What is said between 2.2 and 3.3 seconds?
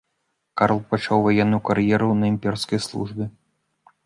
на імперскай службе.